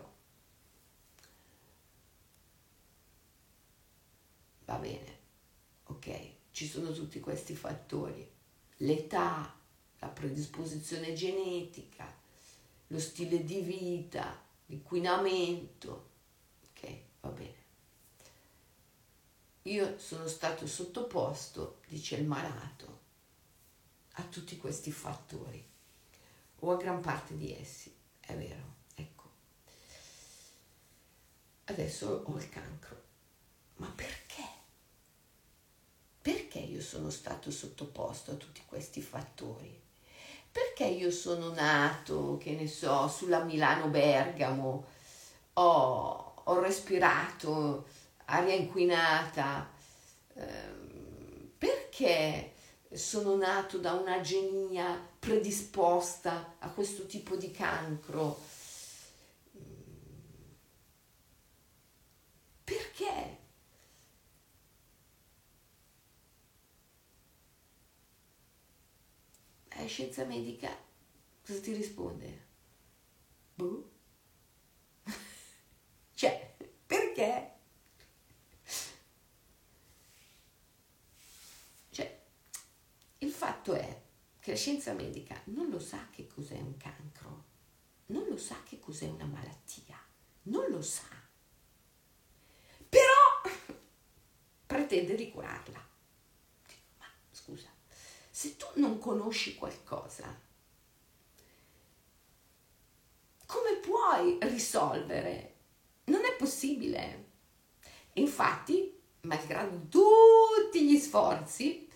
[4.69, 5.19] Va bene,
[5.85, 8.31] ok, ci sono tutti questi fattori.
[8.77, 9.59] L'età,
[9.99, 12.15] la predisposizione genetica,
[12.89, 16.11] lo stile di vita, l'inquinamento.
[16.69, 17.57] Ok, va bene.
[19.63, 22.99] Io sono stato sottoposto, dice il malato,
[24.17, 25.67] a tutti questi fattori,
[26.59, 29.31] o a gran parte di essi, è vero, ecco.
[31.65, 32.97] Adesso ho il cancro.
[33.79, 34.58] Ma perché?
[36.29, 39.79] Perché io sono stato sottoposto a tutti questi fattori?
[40.51, 44.87] perché io sono nato, che ne so, sulla Milano-Bergamo,
[45.55, 47.87] ho, ho respirato
[48.27, 49.71] aria inquinata,
[50.35, 52.55] ehm, perché
[52.93, 58.41] sono nato da una genia predisposta a questo tipo di cancro?
[62.65, 63.38] Perché?
[69.81, 70.77] La scienza medica
[71.45, 72.47] cosa ti risponde?
[73.55, 73.91] Boh.
[76.15, 76.57] cioè,
[76.87, 77.53] perché?
[81.91, 82.21] Cioè,
[83.19, 84.03] il fatto è
[84.41, 87.45] che la scienza medica non lo sa che cos'è un cancro,
[88.07, 89.99] non lo sa che cos'è una malattia,
[90.43, 91.09] non lo sa.
[92.89, 93.43] Però
[94.67, 95.88] pretende di curarla.
[98.39, 100.33] Se tu non conosci qualcosa,
[103.47, 105.55] come puoi risolvere?
[106.05, 107.25] Non è possibile.
[108.13, 111.89] infatti, malgrado tutti gli sforzi,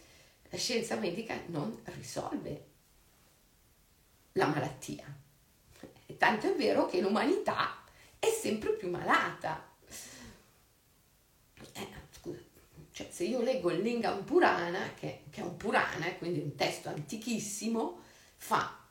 [0.51, 2.67] la scienza medica non risolve
[4.33, 5.07] la malattia.
[6.19, 7.85] Tanto è vero che l'umanità
[8.19, 9.65] è sempre più malata.
[11.73, 12.41] Eh, scusa,
[12.93, 16.91] cioè, se io leggo il Lingam Purana, che, che è un Purana, quindi un testo
[16.91, 18.01] antichissimo,
[18.37, 18.87] fa,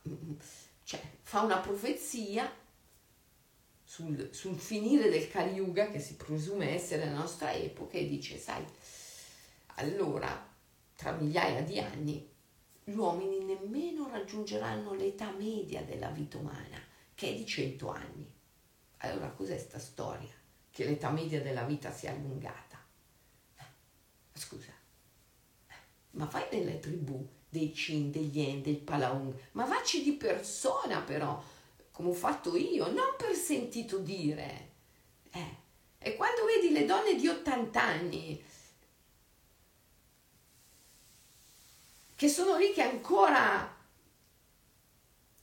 [0.84, 2.52] cioè, fa una profezia
[3.84, 8.39] sul, sul, finire del Kali Yuga, che si presume essere la nostra epoca, e dice,
[8.39, 8.66] sai,
[9.76, 10.49] allora,
[10.95, 12.28] tra migliaia di anni,
[12.84, 16.82] gli uomini nemmeno raggiungeranno l'età media della vita umana,
[17.14, 18.32] che è di 100 anni.
[18.97, 20.34] Allora, cos'è sta storia?
[20.72, 22.70] Che l'età media della vita sia allungata?
[24.42, 24.74] Scusa,
[26.12, 31.42] ma fai delle tribù dei Cin, degli En, del Palaung, ma vacci di persona però,
[31.92, 34.70] come ho fatto io, non per sentito dire.
[35.32, 35.56] Eh.
[36.00, 38.44] E quando vedi le donne di 80 anni
[42.16, 43.78] che sono lì che ancora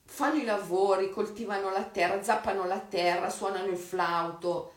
[0.07, 4.72] fanno i lavori, coltivano la terra, zappano la terra, suonano il flauto.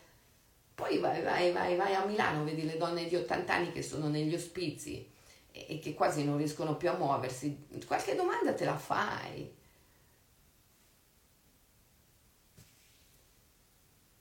[0.82, 4.08] Poi vai, vai, vai, vai a Milano, vedi le donne di 80 anni che sono
[4.08, 5.08] negli ospizi
[5.52, 7.68] e, che quasi non riescono più a muoversi.
[7.86, 9.54] Qualche domanda te la fai.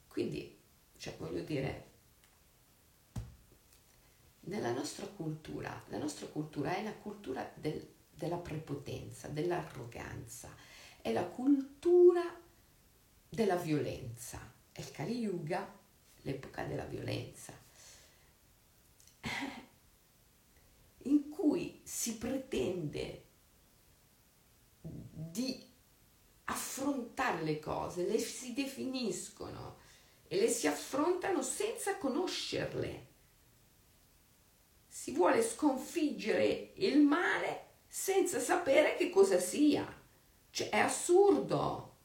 [0.08, 0.56] Quindi,
[0.98, 1.86] cioè, voglio dire,
[4.42, 7.84] nella nostra cultura, la nostra cultura è la cultura del,
[8.14, 10.56] della prepotenza, dell'arroganza,
[11.02, 12.22] è la cultura
[13.30, 14.40] della violenza.
[14.72, 15.80] È il Kali Yuga,
[16.22, 17.54] l'epoca della violenza,
[21.04, 23.26] in cui si pretende
[24.82, 25.70] di
[26.46, 29.78] affrontare le cose, le si definiscono
[30.28, 33.10] e le si affrontano senza conoscerle
[35.02, 39.84] si vuole sconfiggere il male senza sapere che cosa sia.
[40.52, 41.96] Cioè è assurdo.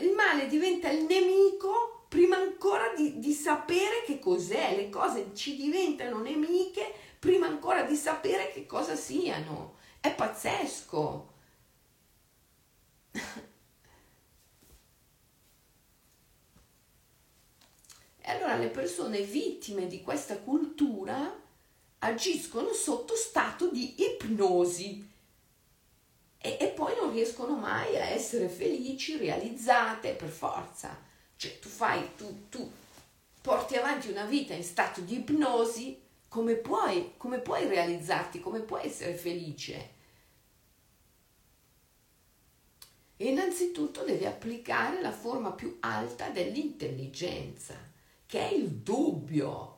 [0.00, 4.74] Il male diventa il nemico prima ancora di, di sapere che cos'è.
[4.76, 9.76] Le cose ci diventano nemiche prima ancora di sapere che cosa siano.
[10.00, 11.34] È pazzesco.
[18.28, 21.32] E allora le persone vittime di questa cultura
[22.00, 25.08] agiscono sotto stato di ipnosi
[26.38, 31.00] e, e poi non riescono mai a essere felici, realizzate per forza.
[31.36, 32.70] Cioè tu fai, tu, tu
[33.40, 38.86] porti avanti una vita in stato di ipnosi, come puoi, come puoi realizzarti, come puoi
[38.86, 39.94] essere felice?
[43.18, 47.74] E innanzitutto devi applicare la forma più alta dell'intelligenza
[48.26, 49.74] che è il dubbio.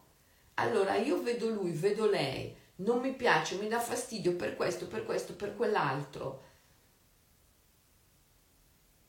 [0.54, 5.04] Allora io vedo lui, vedo lei, non mi piace, mi dà fastidio per questo, per
[5.04, 6.46] questo, per quell'altro.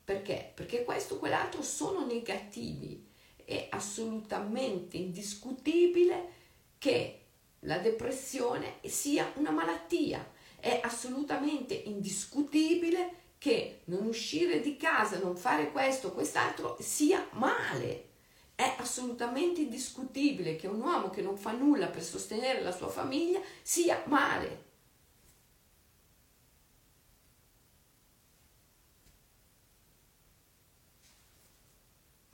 [0.10, 0.53] Perché?
[0.55, 3.05] Perché questo e quell'altro sono negativi.
[3.45, 6.34] È assolutamente indiscutibile
[6.80, 7.26] che
[7.60, 10.28] la depressione sia una malattia.
[10.60, 18.07] È assolutamente indiscutibile che non uscire di casa, non fare questo, quest'altro sia male.
[18.55, 23.39] È assolutamente indiscutibile che un uomo che non fa nulla per sostenere la sua famiglia
[23.62, 24.68] sia male.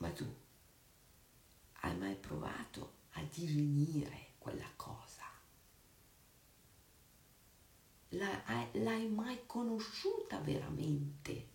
[0.05, 0.25] Ma tu
[1.81, 5.23] hai mai provato a divenire quella cosa?
[8.09, 11.47] l'hai mai conosciuta veramente?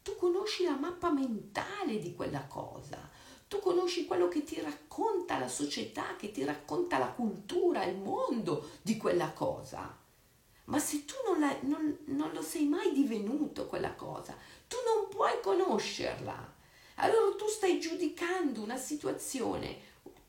[0.00, 3.10] Tu conosci la mappa mentale di quella cosa,
[3.48, 8.70] tu conosci quello che ti racconta la società, che ti racconta la cultura, il mondo
[8.80, 9.92] di quella cosa.
[10.66, 14.36] Ma se tu non, non, non lo sei mai divenuto quella cosa,
[14.68, 16.57] tu non puoi conoscerla.
[17.00, 19.76] Allora tu stai giudicando una situazione,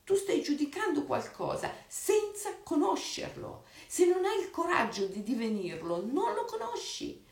[0.04, 3.64] tu stai giudicando qualcosa senza conoscerlo.
[3.88, 7.24] Se non hai il coraggio di divenirlo, non lo conosci.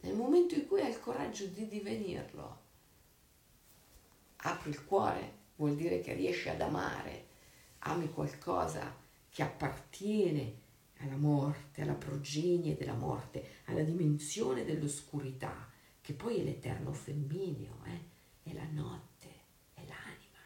[0.00, 2.58] Nel momento in cui hai il coraggio di divenirlo,
[4.36, 7.26] apri il cuore, vuol dire che riesci ad amare,
[7.80, 8.94] ami qualcosa
[9.28, 10.62] che appartiene
[11.00, 15.70] alla morte, alla progenie della morte, alla dimensione dell'oscurità,
[16.00, 18.12] che poi è l'eterno femmineo, eh?
[18.44, 19.28] È la notte,
[19.74, 20.38] è l'anima.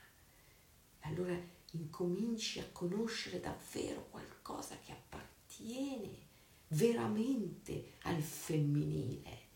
[1.01, 1.38] Allora
[1.72, 6.26] incominci a conoscere davvero qualcosa che appartiene
[6.68, 9.46] veramente al femminile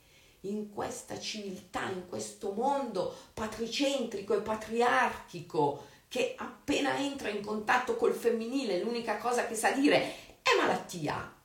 [0.41, 8.13] in questa civiltà, in questo mondo patricentrico e patriarchico che appena entra in contatto col
[8.13, 11.41] femminile l'unica cosa che sa dire è malattia.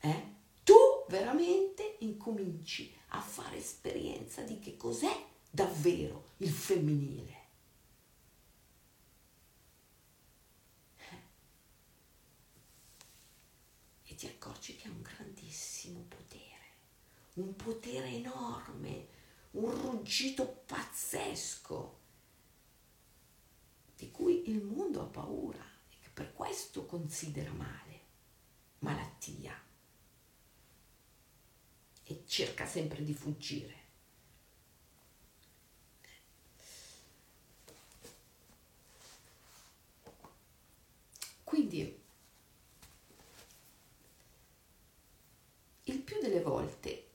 [0.00, 0.32] Eh?
[0.62, 0.74] Tu
[1.08, 7.42] veramente incominci a fare esperienza di che cos'è davvero il femminile.
[10.96, 11.22] Eh?
[14.02, 16.72] E ti accorgi che ha un grandissimo potere,
[17.34, 19.08] un potere enorme,
[19.52, 22.00] un ruggito pazzesco
[23.94, 28.00] di cui il mondo ha paura e che per questo considera male,
[28.80, 29.56] malattia
[32.02, 33.83] e cerca sempre di fuggire.
[41.54, 42.02] Quindi
[45.84, 47.10] il più delle volte,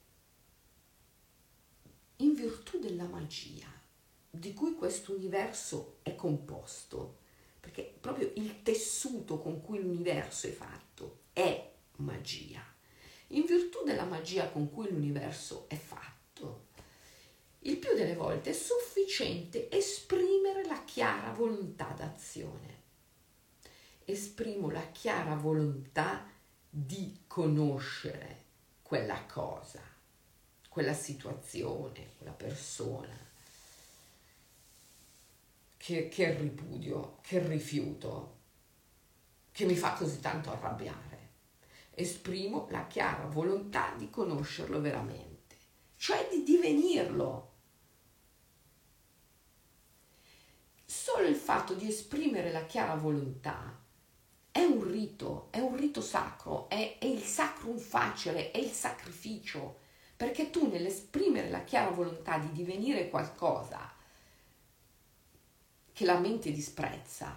[2.15, 3.67] in virtù della magia
[4.29, 7.17] di cui questo universo è composto,
[7.59, 12.63] perché proprio il tessuto con cui l'universo è fatto è magia,
[13.27, 16.67] in virtù della magia con cui l'universo è fatto,
[17.63, 22.78] il più delle volte è sufficiente esprimere la chiara volontà d'azione.
[24.09, 26.25] Esprimo la chiara volontà
[26.67, 28.45] di conoscere
[28.81, 29.81] quella cosa,
[30.67, 33.15] quella situazione, quella persona,
[35.77, 38.37] che, che ripudio, che rifiuto,
[39.51, 41.17] che mi fa così tanto arrabbiare
[41.91, 45.55] esprimo la chiara volontà di conoscerlo veramente,
[45.97, 47.51] cioè di divenirlo.
[50.83, 53.78] Solo il fatto di esprimere la chiara volontà
[54.51, 59.79] è un rito, è un rito sacro, è, è il sacrum facere, è il sacrificio,
[60.15, 63.93] perché tu nell'esprimere la chiara volontà di divenire qualcosa
[65.93, 67.35] che la mente disprezza,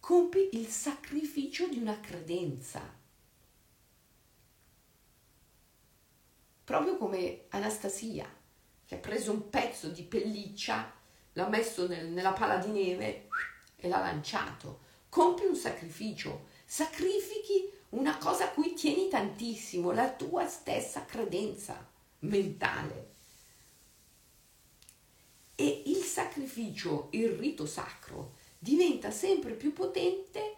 [0.00, 3.04] compi il sacrificio di una credenza
[6.66, 8.28] proprio come Anastasia,
[8.84, 10.92] che ha preso un pezzo di pelliccia,
[11.34, 13.28] l'ha messo nel, nella pala di neve
[13.76, 14.80] e l'ha lanciato.
[15.08, 21.88] Compi un sacrificio, sacrifichi una cosa a cui tieni tantissimo, la tua stessa credenza
[22.20, 23.14] mentale.
[25.54, 30.56] E il sacrificio, il rito sacro, diventa sempre più potente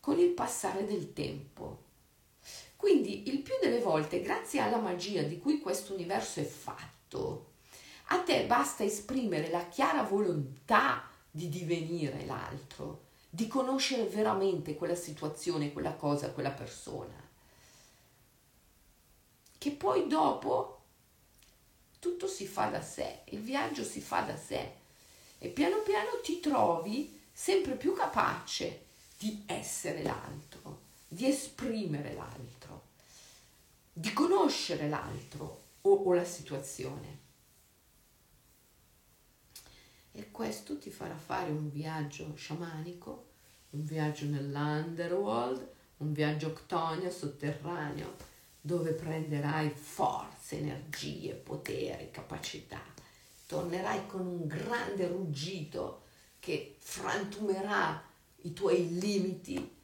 [0.00, 1.82] con il passare del tempo.
[2.76, 7.52] Quindi il più delle volte, grazie alla magia di cui questo universo è fatto,
[8.08, 13.03] a te basta esprimere la chiara volontà di divenire l'altro,
[13.34, 17.14] di conoscere veramente quella situazione, quella cosa, quella persona.
[19.58, 20.82] Che poi dopo
[21.98, 24.72] tutto si fa da sé, il viaggio si fa da sé
[25.38, 28.84] e piano piano ti trovi sempre più capace
[29.18, 32.64] di essere l'altro, di esprimere l'altro
[33.96, 37.22] di conoscere l'altro o, o la situazione.
[40.16, 43.30] E questo ti farà fare un viaggio sciamanico,
[43.70, 48.14] un viaggio nell'underworld, un viaggio octonio sotterraneo,
[48.60, 52.80] dove prenderai forze, energie, poteri, capacità.
[53.46, 56.02] Tornerai con un grande ruggito
[56.38, 58.00] che frantumerà
[58.42, 59.76] i tuoi limiti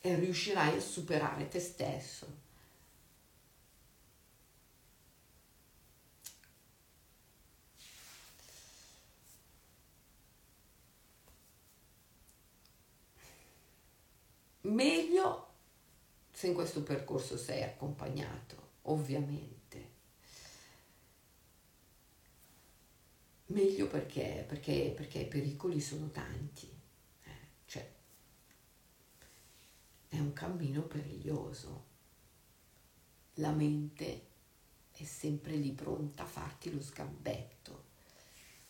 [0.00, 2.41] e riuscirai a superare te stesso.
[14.62, 15.48] Meglio
[16.30, 19.90] se in questo percorso sei accompagnato, ovviamente.
[23.46, 26.66] Meglio perché, perché, perché i pericoli sono tanti,
[27.24, 27.30] eh,
[27.66, 27.92] cioè
[30.08, 31.90] è un cammino periglioso.
[33.34, 34.26] La mente
[34.92, 37.90] è sempre lì pronta a farti lo sgambetto.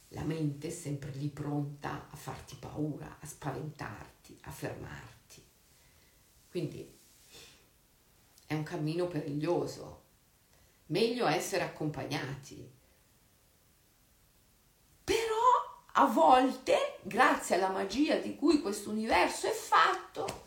[0.09, 5.51] La mente è sempre lì pronta a farti paura, a spaventarti, a fermarti.
[6.53, 6.87] Quindi
[8.47, 10.03] è un cammino periglioso.
[10.89, 12.71] Meglio essere accompagnati.
[15.03, 15.41] Però
[15.93, 20.45] a volte, grazie alla magia di cui questo universo è fatto,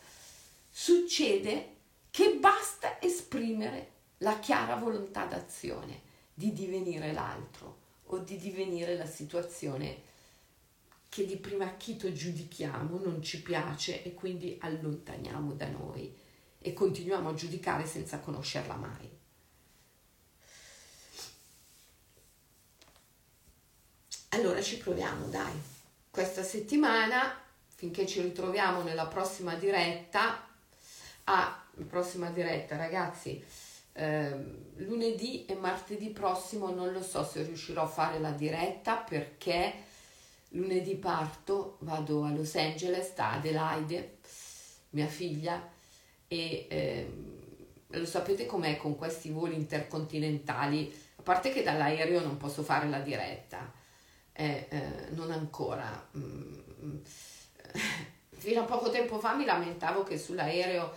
[0.69, 1.77] succede
[2.11, 6.03] che basta esprimere la chiara volontà d'azione
[6.35, 7.77] di divenire l'altro
[8.09, 10.03] o di divenire la situazione
[11.15, 16.13] che di primo acchito giudichiamo, non ci piace e quindi allontaniamo da noi
[16.59, 19.09] e continuiamo a giudicare senza conoscerla mai.
[24.29, 25.53] Allora ci proviamo, dai.
[26.09, 27.39] questa settimana,
[27.75, 30.45] finché ci ritroviamo nella prossima diretta,
[31.23, 33.41] ah, prossima diretta ragazzi,
[33.93, 34.35] eh,
[34.79, 39.93] lunedì e martedì prossimo non lo so se riuscirò a fare la diretta perché
[40.55, 44.17] lunedì parto, vado a Los Angeles da Adelaide,
[44.91, 45.69] mia figlia,
[46.27, 47.13] e eh,
[47.87, 52.99] lo sapete com'è con questi voli intercontinentali, a parte che dall'aereo non posso fare la
[52.99, 53.71] diretta
[54.33, 56.09] eh, eh, non ancora.
[56.17, 56.97] Mm,
[58.35, 60.93] fino a poco tempo fa mi lamentavo che sull'aereo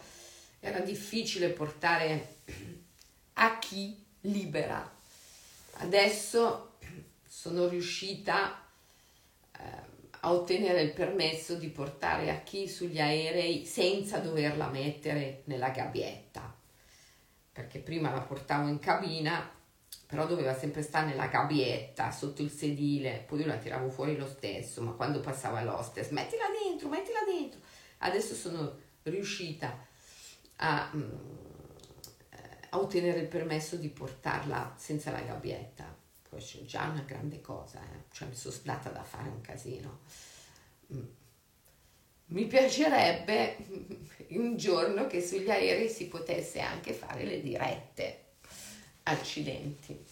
[0.60, 2.36] era difficile portare
[3.34, 4.96] a chi libera.
[5.80, 6.78] Adesso
[7.26, 8.67] sono riuscita
[10.20, 16.54] a ottenere il permesso di portare a chi sugli aerei senza doverla mettere nella gabbietta.
[17.52, 19.56] Perché prima la portavo in cabina
[20.08, 24.26] però doveva sempre stare nella gabbietta, sotto il sedile, poi io la tiravo fuori lo
[24.26, 27.60] stesso, ma quando passava l'hostess, mettila dentro, mettila dentro.
[27.98, 29.86] Adesso sono riuscita
[30.56, 31.10] a, mm,
[32.70, 35.94] a ottenere il permesso di portarla senza la gabbietta.
[36.28, 38.04] Poi c'è già una grande cosa, eh?
[38.12, 40.00] cioè mi sono data da fare un casino.
[40.92, 41.04] Mm.
[42.26, 43.56] Mi piacerebbe
[44.30, 48.24] un giorno che sugli aerei si potesse anche fare le dirette
[49.04, 50.04] accidenti.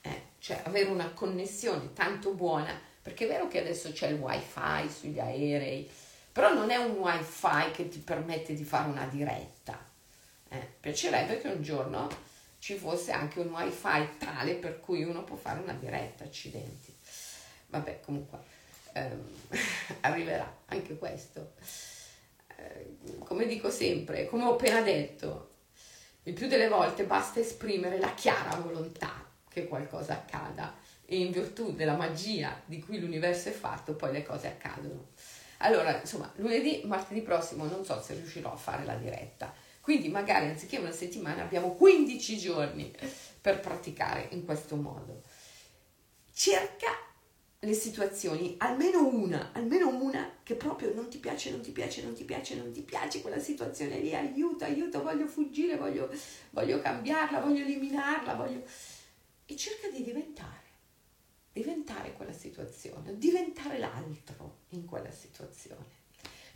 [0.00, 4.88] Eh, cioè avere una connessione tanto buona, perché è vero che adesso c'è il wifi
[4.88, 5.88] sugli aerei,
[6.32, 9.78] però non è un wifi che ti permette di fare una diretta.
[10.48, 12.08] Eh, piacerebbe che un giorno
[12.66, 16.92] ci fosse anche un wifi tale per cui uno può fare una diretta, accidenti.
[17.68, 18.38] Vabbè, comunque
[18.92, 19.24] ehm,
[20.02, 21.52] arriverà anche questo.
[22.56, 25.50] Eh, come dico sempre, come ho appena detto,
[26.24, 31.72] il più delle volte basta esprimere la chiara volontà che qualcosa accada e in virtù
[31.72, 35.10] della magia di cui l'universo è fatto poi le cose accadono.
[35.58, 39.54] Allora, insomma, lunedì, martedì prossimo non so se riuscirò a fare la diretta,
[39.86, 42.92] quindi magari anziché una settimana abbiamo 15 giorni
[43.40, 45.22] per praticare in questo modo.
[46.32, 46.88] Cerca
[47.60, 52.14] le situazioni, almeno una, almeno una che proprio non ti piace, non ti piace, non
[52.14, 56.12] ti piace, non ti piace quella situazione lì, aiuto, aiuto, voglio fuggire, voglio,
[56.50, 58.64] voglio cambiarla, voglio eliminarla, voglio...
[59.46, 60.64] E cerca di diventare,
[61.52, 65.94] diventare quella situazione, diventare l'altro in quella situazione.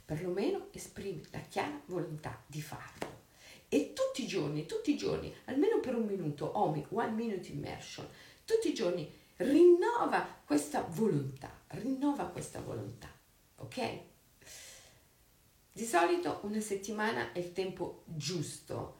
[0.04, 3.19] Perlomeno esprimi la chiara volontà di farlo.
[3.72, 8.04] E tutti i giorni, tutti i giorni, almeno per un minuto, OMI, One Minute Immersion,
[8.44, 13.08] tutti i giorni rinnova questa volontà, rinnova questa volontà,
[13.58, 13.98] ok?
[15.70, 18.98] Di solito una settimana è il tempo giusto.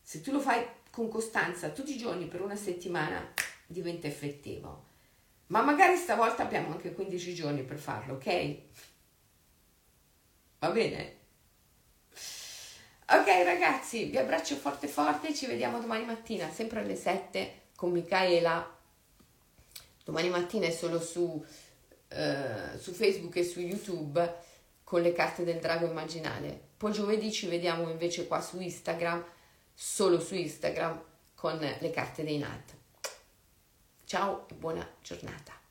[0.00, 3.34] Se tu lo fai con costanza tutti i giorni per una settimana
[3.66, 4.92] diventa effettivo.
[5.48, 8.58] Ma magari stavolta abbiamo anche 15 giorni per farlo, ok?
[10.60, 11.22] Va bene?
[13.06, 18.74] Ok ragazzi, vi abbraccio forte forte, ci vediamo domani mattina, sempre alle 7 con Michaela
[20.04, 24.42] domani mattina è solo su, uh, su Facebook e su YouTube
[24.84, 26.60] con le carte del drago immaginale.
[26.76, 29.24] Poi giovedì ci vediamo invece qua su Instagram,
[29.72, 31.02] solo su Instagram,
[31.34, 32.74] con le carte dei NAT.
[34.04, 35.63] Ciao e buona giornata.